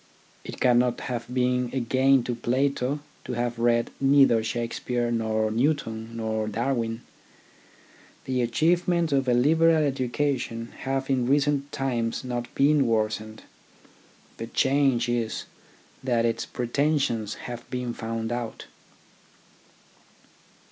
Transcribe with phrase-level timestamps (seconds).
[0.43, 6.17] It cannot have been a gain to Plato to have read neither Shakespeare, nor Newton,
[6.17, 7.01] nor Darwin.
[8.25, 12.87] The TECHNICAL EDUCATION 37 achievements of a liberal education have in recent times not been
[12.87, 13.43] worsened.
[14.37, 15.45] The change is
[16.03, 18.65] that its pretensions have been found out.